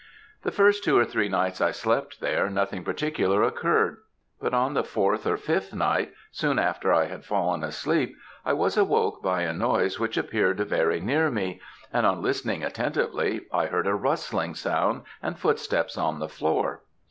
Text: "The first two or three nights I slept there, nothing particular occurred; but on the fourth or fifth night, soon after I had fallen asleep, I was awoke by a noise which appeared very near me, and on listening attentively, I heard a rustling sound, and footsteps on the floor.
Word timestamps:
"The 0.41 0.51
first 0.51 0.83
two 0.83 0.97
or 0.97 1.05
three 1.05 1.29
nights 1.29 1.61
I 1.61 1.69
slept 1.69 2.21
there, 2.21 2.49
nothing 2.49 2.83
particular 2.83 3.43
occurred; 3.43 3.97
but 4.41 4.51
on 4.51 4.73
the 4.73 4.83
fourth 4.83 5.27
or 5.27 5.37
fifth 5.37 5.75
night, 5.75 6.11
soon 6.31 6.57
after 6.57 6.91
I 6.91 7.05
had 7.05 7.23
fallen 7.23 7.63
asleep, 7.63 8.15
I 8.43 8.53
was 8.53 8.77
awoke 8.77 9.21
by 9.21 9.43
a 9.43 9.53
noise 9.53 9.99
which 9.99 10.17
appeared 10.17 10.57
very 10.59 10.99
near 10.99 11.29
me, 11.29 11.61
and 11.93 12.07
on 12.07 12.19
listening 12.23 12.63
attentively, 12.63 13.41
I 13.53 13.67
heard 13.67 13.85
a 13.85 13.93
rustling 13.93 14.55
sound, 14.55 15.03
and 15.21 15.37
footsteps 15.37 15.99
on 15.99 16.17
the 16.17 16.29
floor. 16.29 16.81